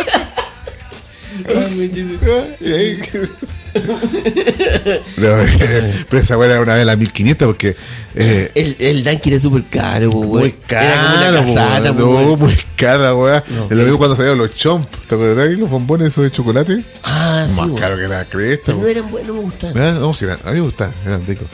[3.74, 5.28] No,
[6.10, 7.76] pero esa weá era una vez la 1500 porque
[8.16, 10.30] eh, El, el Danky era súper caro, weón.
[10.42, 11.96] muy Era como una weón.
[11.96, 12.40] po, no, weón.
[12.40, 13.44] muy cara, weá.
[13.50, 15.58] No, Es lo mismo cuando salieron los chomp, ¿te acuerdas de?
[15.58, 16.86] Los bombones esos de chocolate.
[17.04, 17.80] Ah, sí, Más weón.
[17.80, 19.74] caro que la cresta, no eran buenos, no me gustaban.
[19.76, 20.00] ¿Verdad?
[20.00, 21.48] No, sí, eran- a mí me gustan, eran ricos.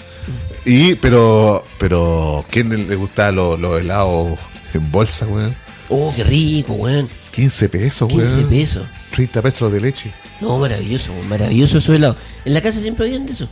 [0.66, 4.38] Y, pero, pero, ¿quién le gustaban los, los helados
[4.74, 5.56] en bolsa, weón?
[5.90, 7.10] Oh, qué rico, weón.
[7.32, 8.50] 15 pesos, 15 weón.
[8.50, 8.84] pesos.
[9.12, 10.12] 30 pesos de leche.
[10.41, 12.17] No, maravilloso, maravilloso esos helados.
[12.45, 13.47] En la casa siempre habían de eso.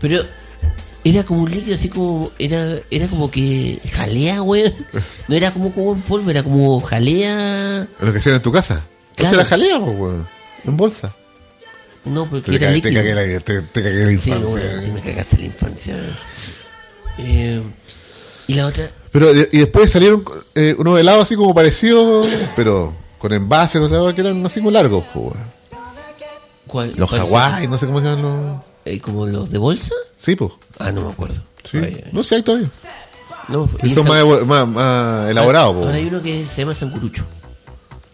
[0.00, 0.24] Pero
[1.04, 2.32] era como un líquido así como.
[2.38, 4.72] Era, era como que jalea, weón.
[5.28, 7.86] No era como como en polvo, era como jalea.
[8.00, 8.82] Lo que hacían en tu casa.
[9.16, 9.34] Claro.
[9.34, 10.26] Entonces la jalea, pues, weón.
[10.66, 11.14] En bolsa.
[12.04, 13.02] No, porque Te, era cagué, te, líquido.
[13.02, 14.46] cagué la, te, te cagué la Sí, infancia.
[14.48, 15.96] weón, sí me cagaste la infancia.
[17.18, 17.62] Eh,
[18.48, 18.90] y la otra.
[19.12, 23.88] Pero, y y después salieron eh, unos helados así como parecidos, pero con envases, los
[23.90, 25.54] helados que eran así como largos, pues, weón.
[26.74, 26.92] ¿Cuál?
[26.96, 28.60] Los Hawái, no sé cómo se llaman los.
[28.84, 29.94] eh, ¿Como los de bolsa?
[30.16, 30.50] Sí, pues.
[30.80, 31.40] Ah, no me acuerdo.
[31.70, 31.76] Sí.
[31.78, 32.10] Ay, ay.
[32.10, 32.68] No sé, hay todavía.
[33.46, 35.94] No, Y son más, más, más elaborados, Ahora pues.
[35.94, 37.22] hay uno que se llama Sancurucho.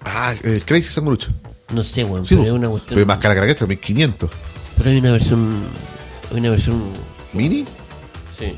[0.05, 1.29] Ah, eh, Crazy Sangurucho.
[1.73, 2.89] No sé, weón, Sí, pero es una cuestión.
[2.91, 4.31] Pero es más cara que la cresta, 1500.
[4.77, 5.63] Pero hay una versión.
[6.31, 6.83] Hay una versión.
[7.33, 7.65] ¿Mini?
[8.39, 8.57] Sí.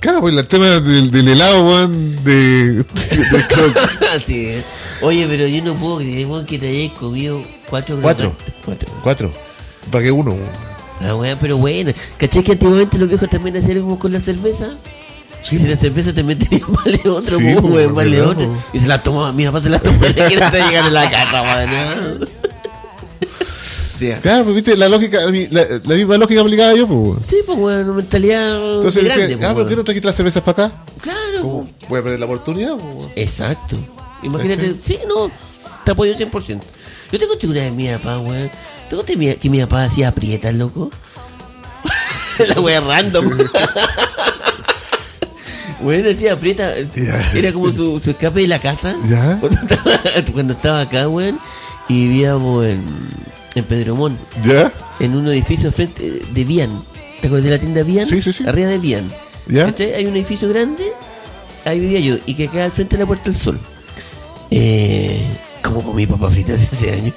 [0.00, 4.62] Claro, pues el tema del, del helado, weón, de, de- de- sí.
[5.00, 8.32] Oye, pero yo no puedo creer, weón, que te hayas comido cuatro Cuatro.
[8.64, 8.88] Cuatro.
[9.02, 9.32] Cuatro.
[9.90, 10.48] Pagué uno, weón.
[11.00, 11.92] Ah, weón, pero bueno.
[12.16, 14.70] ¿Cachai que antiguamente los viejos también hacían como con la cerveza?
[15.44, 18.28] Sí, y si la cerveza también tenía vale otro, Sí, weón, po, weón, vale ¿verdad,
[18.30, 18.48] otro.
[18.48, 18.56] po?
[18.72, 22.28] Y se la tomaba, mi papá se la tomaba hasta llegar a la casa, weón.
[23.98, 26.98] Sí, Claro, pues viste, la lógica, la, la misma lógica aplicada yo, pues.
[26.98, 27.20] weón.
[27.24, 30.42] sí, pues, weón, mentalidad Entonces grande, decía, pues, ah, ¿por qué no trajiste las cervezas
[30.42, 30.76] para acá?
[31.00, 31.66] Claro.
[31.88, 33.10] Voy a perder la oportunidad, pues, weón.
[33.16, 33.76] Exacto.
[34.22, 35.30] Imagínate, sí, no,
[35.84, 36.60] te apoyo 100%.
[37.12, 38.50] Yo te conté una de mi papá, weón.
[38.90, 40.90] ¿Te conté mi- que mi papá hacía aprietas, loco?
[42.54, 43.30] la wea random.
[45.82, 46.74] Bueno, hacía aprieta.
[47.34, 48.94] Era como su, su escape de la casa.
[49.40, 49.92] Cuando estaba,
[50.32, 51.38] cuando estaba acá, weón.
[51.88, 52.84] Y vivíamos en,
[53.54, 54.70] en Pedromón, ¿Ya?
[55.00, 56.82] en un edificio frente de Vian.
[57.22, 58.06] ¿Te acuerdas de la tienda Vian?
[58.06, 58.44] Sí, sí, sí.
[58.46, 59.10] Arriba de Vian.
[59.96, 60.92] Hay un edificio grande,
[61.64, 63.58] ahí vivía yo, y que queda al frente de la Puerta del Sol.
[64.50, 65.22] Eh,
[65.62, 67.12] como comí papas fritas ese año.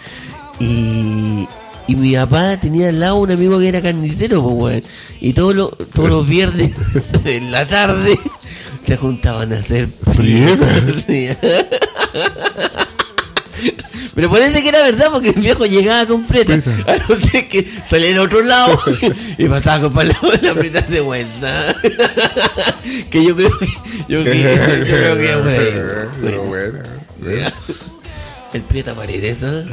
[0.59, 1.47] Y,
[1.87, 4.83] y mi papá tenía al lado un amigo que era carnicero, pues, weón.
[5.21, 6.71] Y todos los, todos los viernes
[7.25, 8.17] en la tarde
[8.85, 10.83] se juntaban a hacer Frietas.
[11.07, 11.29] Sí.
[14.15, 16.53] Pero parece que era verdad porque el viejo llegaba con preta.
[16.55, 18.79] A no ser que salía al otro lado
[19.37, 21.75] y pasaba con palabras la preta de vuelta.
[23.11, 23.67] que yo creo que.
[24.09, 25.71] Yo, que- yo creo que.
[26.23, 26.79] Pero Bueno,
[28.53, 29.63] el prieta paredes, ¿ah?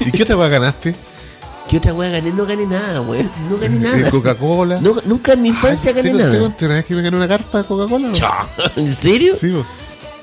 [0.00, 0.94] ¿Y qué otra cosa ganaste?
[1.68, 2.30] ¿Qué otra wea gané?
[2.30, 3.28] No gané nada, weón.
[3.50, 4.10] No gané Eh, nada.
[4.10, 4.78] Coca-Cola.
[4.80, 6.38] No, nunca en mi infancia gané ¿te- te nada.
[6.38, 8.12] conté una vez que me gané una carpa de Coca-Cola?
[8.76, 9.34] ¿En serio?
[9.36, 9.66] Sí, po.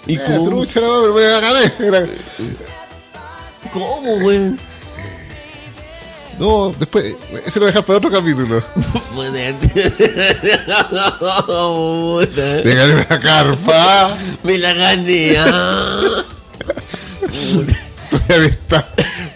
[0.07, 0.49] ¿Y Eh, cómo?
[0.49, 2.11] trucha, no, pero me la gané.
[3.71, 4.57] ¿Cómo, weón?
[6.43, 8.61] No, después, ese lo dejas para otro capítulo.
[12.65, 14.17] Me gané una carpa.
[14.43, 15.37] Me la gané.
[15.37, 16.25] ah.
[18.11, 18.85] Todavía me está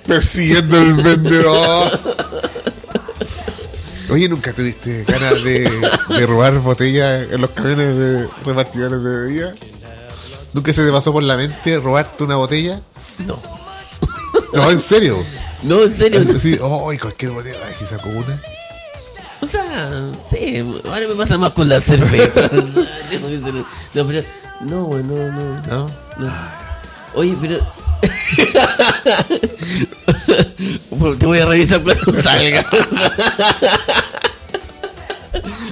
[0.06, 2.00] persiguiendo el vendedor.
[4.10, 5.72] Oye, ¿nunca tuviste ganas de,
[6.10, 9.56] de robar botellas en los camiones de repartidores de bebida?
[10.52, 12.82] ¿Nunca se te pasó por la mente robarte una botella?
[13.26, 13.42] No.
[14.54, 15.24] No, en serio.
[15.64, 16.22] No, en serio.
[16.40, 18.40] Sí, oh, y cualquier botella, ay, si saco una.
[19.40, 22.50] O sea, sí, ahora me pasa más con la cerveza.
[23.94, 24.22] No, pero.
[24.62, 25.62] No, no, no.
[25.68, 25.90] ¿No?
[26.18, 26.32] no.
[27.14, 27.60] Oye, pero.
[31.18, 32.66] Te voy a revisar cuando salga.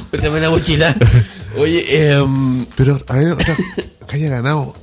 [0.09, 0.95] Préstame la mochila.
[1.57, 2.25] Oye, eh,
[2.75, 3.55] Pero, a ver, otra,
[4.07, 4.73] que haya ganado.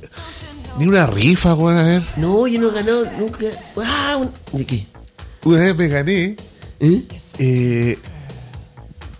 [0.79, 2.03] Ni una rifa, weón, a ver.
[2.17, 3.45] no, yo no he ganado nunca.
[3.85, 4.87] Ah, un- ¿De qué?
[5.45, 6.35] Una vez me gané
[6.79, 7.07] ¿Eh?
[7.37, 7.99] eh,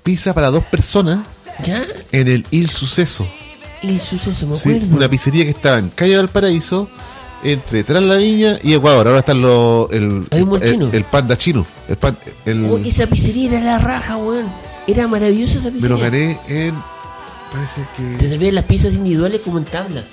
[0.02, 1.20] pizza para dos personas
[1.64, 1.86] ¿Ya?
[2.12, 3.26] en el Il Suceso.
[3.84, 4.96] El suceso, me Sí, acuerdo.
[4.96, 6.90] una pizzería que estaba en Calle Valparaíso,
[7.44, 9.06] entre Tras la Viña y Ecuador.
[9.08, 9.92] Ahora están los.
[9.92, 10.90] El, Hay un buen el, chino.
[10.92, 11.66] el panda chino.
[11.90, 14.46] El pan- el- Oh, esa pizzería era la raja, weón.
[14.88, 15.90] Era maravillosa esa me pizzería.
[15.98, 16.74] lo gané en.
[17.52, 18.30] Parece Te que.
[18.30, 20.06] servían las pizzas individuales como en tablas.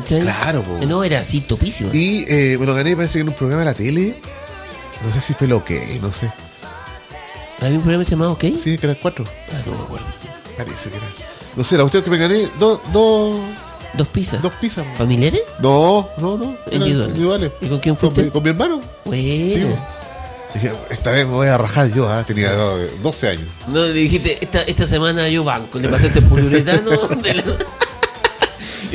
[0.00, 0.20] ¿Cachai?
[0.20, 0.78] Claro, po.
[0.86, 1.90] No, era así, topísima.
[1.92, 4.14] Y eh, me lo gané, parece que en un programa de la tele.
[5.06, 6.30] No sé si fue lo que, no sé.
[7.60, 8.44] Había un programa que se llamaba OK.
[8.62, 9.24] Sí, que eran cuatro.
[9.52, 10.06] Ah, no me acuerdo.
[10.56, 11.06] Parece que era.
[11.56, 13.36] No sé, la cuestión es que me gané dos, dos,
[13.94, 14.42] Dos pizzas.
[14.42, 14.84] dos pizzas.
[14.96, 15.40] ¿Familiares?
[15.60, 16.56] No, no, no.
[16.70, 17.08] Individuales.
[17.08, 17.52] individuales.
[17.62, 18.28] ¿Y con quién fuiste?
[18.30, 18.80] con mi hermano.
[19.10, 19.64] Sí.
[20.54, 23.46] Dije, esta vez me voy a rajar yo, ah, tenía eh, 12 años.
[23.68, 25.78] no, le dijiste, esta, esta semana yo banco.
[25.78, 26.90] Le pasaste el poliuretano.
[27.22, 27.42] de la-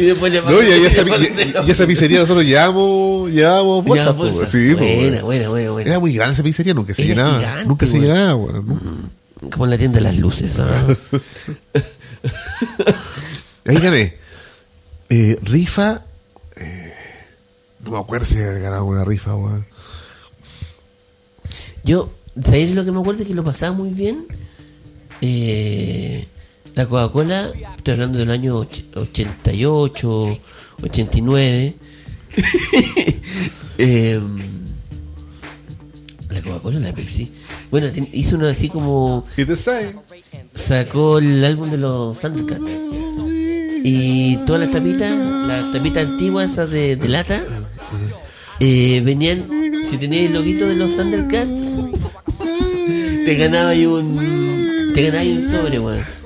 [0.01, 4.15] y después le No, y, y esa, y- y esa pizzería nosotros llevamos, llevamos bolsas,
[4.17, 4.45] bolsa.
[4.45, 5.89] Sí, po, buena, buena, buena, buena.
[5.89, 7.39] Era muy grande esa pizzería, nunca se Era llenaba.
[7.39, 8.65] gigante, nunca se llenaba, weón.
[8.67, 9.51] nunca.
[9.51, 10.59] Como en la tienda de las luces.
[10.59, 10.87] ¿ah?
[13.65, 14.15] Ahí gané.
[15.09, 16.03] Eh, rifa.
[16.55, 16.93] eh,
[17.83, 19.65] no me acuerdo si había ganado una rifa, weón.
[21.83, 22.07] Yo,
[22.43, 23.25] ¿sabéis lo que me acuerdo?
[23.25, 24.25] Que lo pasaba muy bien.
[25.21, 26.27] Eh,
[26.75, 30.39] la Coca-Cola, estoy hablando del año och- 88,
[30.83, 31.75] 89.
[33.77, 34.19] Eh,
[36.29, 37.31] la Coca-Cola, la Pepsi.
[37.71, 39.25] Bueno, hizo uno así como.
[40.53, 42.69] Sacó el álbum de los Thundercats.
[43.83, 45.11] Y todas las tapitas,
[45.47, 47.41] las tapitas antiguas esas de, de lata,
[48.59, 49.43] eh, venían,
[49.89, 51.49] si tenías el loguito de los Thundercats,
[53.25, 56.20] te ganaba ahí un, te ganaba ahí un sobre, weón.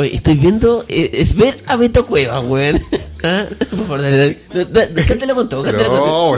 [0.00, 2.80] Oye, estoy viendo, eh, es ver a Beto Cueva, weón.
[3.24, 3.46] ¿Ah?
[3.70, 4.16] Por favor, dale,
[4.52, 4.64] dale.
[4.70, 6.30] Da- da- Cántalo con todo, cántalo con No, todo.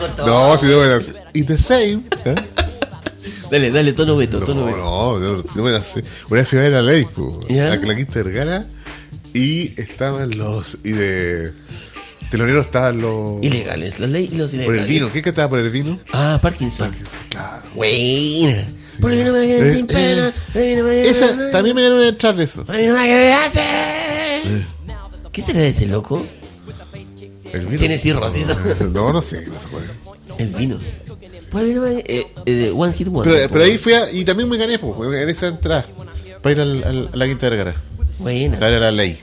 [0.00, 0.26] con todo.
[0.26, 1.12] no, si no me la sé.
[1.32, 2.02] Y the same.
[2.24, 2.34] ¿eh?
[3.50, 4.76] Dale, dale, tono Beto, No, tono Beto.
[4.78, 6.02] no, no, si no me la sé.
[6.28, 7.72] Una vez fui a ver a la ley, po, ¿Ya?
[7.72, 8.62] a la Quinta Vergara,
[9.32, 10.76] y estaban los.
[10.84, 11.52] Y de.
[12.30, 13.42] Telonero estaban los.
[13.42, 14.82] Ilegales, la ley y los Por ilegales.
[14.82, 15.98] el vino, ¿qué cantaba por el vino?
[16.12, 16.94] Ah, Parkinson.
[17.30, 17.62] Claro.
[17.74, 18.66] Buena.
[19.00, 20.32] Por el vino me quedé sin pena.
[20.54, 22.64] Esa, también me ganó detrás de eso.
[22.64, 24.64] Por el vino me quedé hace.
[25.32, 26.24] ¿Qué será de ese loco?
[27.52, 27.78] El vino.
[27.78, 28.56] Tiene cirrosis, ¿no?
[28.90, 29.90] No, no sé qué pasa con él.
[30.38, 30.78] El vino.
[31.50, 33.48] Por el vino me eh, eh, One Hit Wonder.
[33.50, 35.84] Pero, ahí fui a, y también me gané, pues, me gané esa entrada
[36.42, 37.74] para ir al, al- a la Quinta Vergara.
[38.18, 38.58] Buena.
[38.58, 39.18] Para la ley.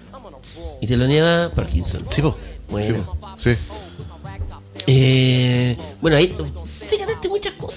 [0.81, 2.03] Y te lo niega Parkinson.
[2.09, 2.35] Sí, po.
[2.69, 2.97] Bueno.
[2.97, 3.27] Sí, po.
[3.39, 3.55] Sí.
[4.87, 6.35] Eh, bueno, ahí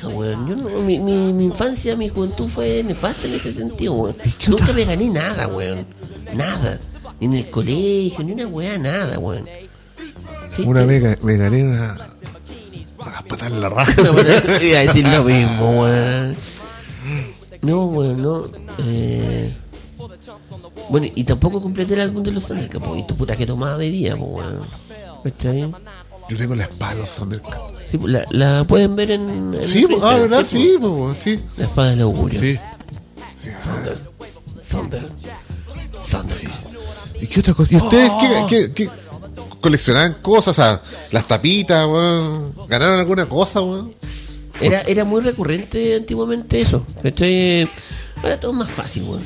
[0.01, 0.47] cosas, weón.
[0.49, 4.17] Yo no- mi, mi, mi infancia, mi juventud fue nefasta en ese sentido, weón.
[4.49, 5.87] Nunca me gané nada, weón.
[6.35, 6.79] Nada.
[7.21, 9.47] Ni en el colegio, ni una weá, nada, weón.
[10.55, 11.97] Sí, Una vez me gané una.
[13.29, 13.95] Patas en la raja.
[14.03, 14.13] No,
[14.63, 16.37] iba a decir lo mismo, weón.
[17.63, 18.45] No, weón, no.
[18.79, 19.55] Eh...
[20.91, 24.17] Bueno, y tampoco completé el álbum de los Thundercats, y tu puta que tomaba bebía,
[24.17, 24.67] po, weón.
[25.25, 25.71] ¿cachai?
[26.29, 27.57] Yo tengo la espada de los Thundercats.
[27.87, 29.31] Sí, pues, la, la pueden ver en.
[29.55, 30.45] en Sí, el pues, ah, ¿verdad?
[30.47, 31.19] sí, Sí, pues.
[31.19, 31.41] sí.
[31.57, 32.41] La espada del augurio.
[32.41, 32.59] Sí.
[34.71, 35.09] Thunder.
[36.11, 36.51] Thunder.
[37.21, 37.75] ¿Y qué otra cosa?
[37.75, 38.91] ¿Y ustedes qué, qué, qué
[39.61, 40.49] coleccionaban cosas?
[40.59, 42.53] O sea, las tapitas, weón.
[42.69, 43.95] ¿Ganaron alguna cosa, weón?
[44.61, 46.85] Era, era muy recurrente antiguamente eso.
[47.03, 47.69] ¿cachai?
[48.23, 49.23] Ahora todo es más fácil, weón.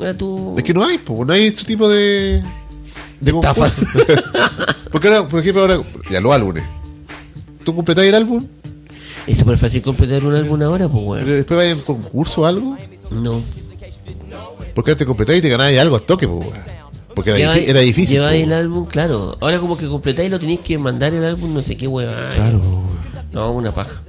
[0.00, 0.54] Ahora tú.
[0.56, 2.42] Es que no hay, pues, no hay ese tipo de.
[3.20, 3.70] de Estafa.
[4.92, 6.64] Porque ahora, por ejemplo, ahora, ya los álbumes.
[7.64, 8.46] ¿Tú completás el álbum?
[9.26, 11.26] Es súper fácil completar un álbum ahora, pues, Pero weón.
[11.26, 12.76] después vaya a un concurso o algo.
[13.10, 13.40] No.
[14.74, 16.60] Porque te completáis y te ganáis algo al toque, pues, weón.
[17.14, 18.14] Porque era, difícil.
[18.16, 18.60] Lleváis pues, el weón.
[18.60, 19.36] álbum, claro.
[19.40, 22.14] Ahora como que completáis lo tenéis que mandar el álbum, no sé qué, weón.
[22.34, 22.60] Claro.
[23.32, 24.02] No, una paja.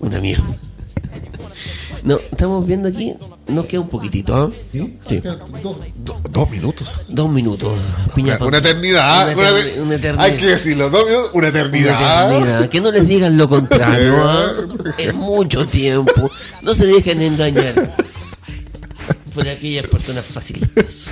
[0.00, 0.44] una mierda.
[2.02, 3.14] No, estamos viendo aquí,
[3.48, 4.50] nos queda un poquitito, ¿ah?
[4.72, 4.96] ¿Sí?
[5.08, 5.22] Sí.
[6.30, 6.98] Dos, minutos.
[7.08, 7.72] Dos minutos.
[8.06, 9.32] Una, Piña con- una eternidad.
[9.36, 10.20] Una, eternidad.
[10.24, 12.30] Hay que decirlo, dos minutos, una Una eternidad.
[12.32, 12.68] eternidad.
[12.68, 14.52] Que no les digan lo contrario, ¿ah?
[14.98, 16.30] Es mucho tiempo.
[16.62, 17.94] No se dejen engañar.
[19.34, 21.06] Por aquellas personas facilitas.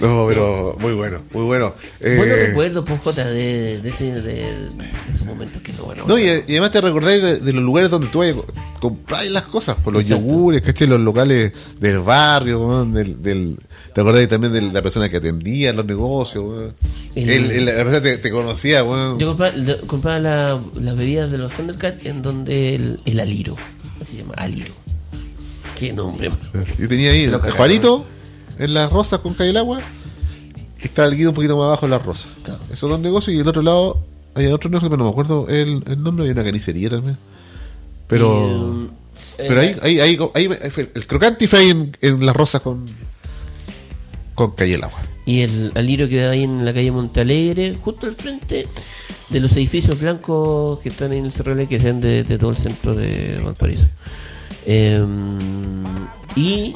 [0.00, 1.74] No, pero muy bueno, muy bueno.
[2.00, 4.68] Eh, Bueno recuerdo, pues, Jota, de, de, ese- de, de
[5.12, 6.04] esos momentos que no, bueno.
[6.08, 8.20] No, y, y además te recordáis de, de los lugares donde tú
[8.80, 10.24] comprar las cosas, por los Exacto.
[10.26, 10.88] yogures, ¿cachai?
[10.88, 13.56] Los locales del barrio, del, del,
[13.94, 16.74] te acordáis también de la persona que atendía los negocios, weón.
[17.14, 19.18] El- El, el- la persona te, te conocía, weón.
[19.20, 19.54] Yo compraba,
[19.86, 23.54] compraba la- las bebidas de los Thundercats en donde el, el Aliro.
[24.00, 24.72] Así se llama, Aliro.
[25.78, 26.30] Qué nombre.
[26.78, 27.36] Yo tenía ahí el.
[27.38, 28.06] Juanito
[28.58, 29.80] en las rosas con calle el agua
[30.82, 32.28] estaba el guido un poquito más abajo en las rosas.
[32.42, 32.60] Claro.
[32.72, 33.98] Esos dos negocios y el otro lado
[34.34, 37.16] había otro negocio, pero no me acuerdo el, el nombre, había una carnicería también.
[38.08, 38.88] Pero.
[39.38, 42.34] Y, eh, Pero ahí, ahí, ahí, ahí- ahí el crocante fue ahí en, en las
[42.36, 42.84] rosas con,
[44.34, 45.00] con Calle el Agua.
[45.24, 48.66] Y el Aliro queda ahí en la calle Montalegre, justo al frente
[49.28, 52.56] de los edificios blancos que están en el Cerro que sean de, de todo el
[52.58, 53.86] centro de Valparaíso.
[54.66, 55.00] Eh,
[56.36, 56.74] y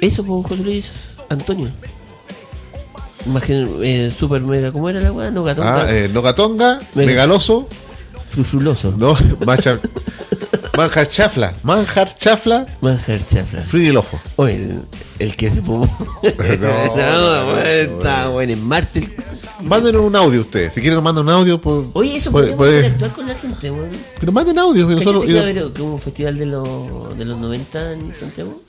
[0.00, 0.90] eso, pues, José Luis
[1.28, 1.68] Antonio.
[3.26, 5.30] Imaginen, eh, super mega, ¿cómo era la weá?
[5.30, 7.06] No, gatón, Ah, eh, Nogatonga, Mega.
[7.06, 7.68] Megaloso,
[8.30, 8.94] frusuloso.
[8.96, 9.14] no,
[9.46, 9.78] mancha,
[10.76, 13.62] manjar chafla, manjar chafla, Manjar chafla.
[13.62, 14.18] frío el ojo.
[14.36, 14.82] Oye, el,
[15.18, 15.84] el que se fumó.
[16.22, 19.06] No, no, no, weón, está bueno en Marte.
[19.62, 21.60] Mándenos un audio ustedes, si quieren nos mandan un audio.
[21.60, 23.90] Pues, Oye, eso puede- puede- interactuar con la gente, weón.
[24.18, 24.90] Pero manden audio.
[24.90, 27.38] y nosotros, ¿Cachai que y- iba a haber hubo un festival de los, de los
[27.38, 28.62] 90 en Santiago?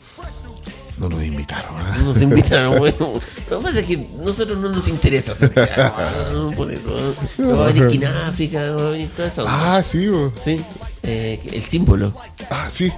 [1.02, 1.76] No nos invitaron.
[1.78, 1.98] ¿verdad?
[1.98, 3.14] No Nos invitaron, bueno.
[3.50, 5.94] Lo que pasa es que nosotros no nos interesa Santiago,
[6.34, 6.52] ¿no?
[6.52, 6.90] por eso.
[7.38, 7.58] ¿no?
[7.58, 9.76] Va a venir Kináfrica, va a venir toda esa onda.
[9.78, 10.32] Ah, sí, bo.
[10.44, 10.62] Sí,
[11.04, 12.14] eh, el símbolo.
[12.50, 12.92] ah, sí.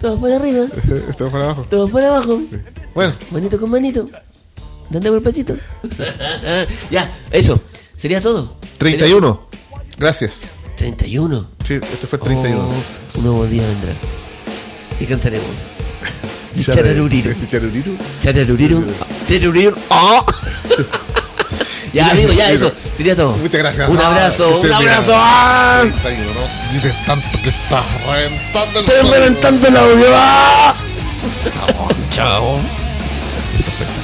[0.00, 0.64] Todos por arriba,
[1.08, 1.66] Estamos para abajo.
[1.70, 2.42] todos por abajo.
[2.94, 4.04] Bueno, Manito con manito.
[4.90, 5.56] Dando golpecito.
[6.90, 7.60] ya, eso.
[7.96, 8.56] Sería todo.
[8.78, 9.48] 31.
[9.96, 10.32] Gracias.
[10.76, 11.46] Sería 31.
[11.64, 12.68] Sí, este fue el 31.
[12.68, 13.92] Oh, un nuevo día vendrá.
[15.00, 15.71] Y cantaremos.
[16.60, 17.34] Chara- Chararuriru.
[17.48, 17.96] Chararuriru.
[18.22, 18.84] Chararuriru.
[19.26, 19.74] Chararuriru.
[19.88, 20.24] ¡Oh!
[21.92, 22.72] ya, amigo, ya, eso.
[22.96, 23.32] Sería todo.
[23.38, 23.88] Muchas gracias.
[23.88, 25.12] Un Ah, abrazo, un abrazo.
[25.14, 25.82] ¡Ah!
[26.02, 26.72] 31, ¿no?
[26.74, 30.06] Dices tanto que estás reventando el Estoy reventando el audio.
[30.14, 30.74] ¡Ah!
[31.50, 31.88] Chao.
[32.10, 32.60] Chao.
[33.56, 34.01] Perfecto.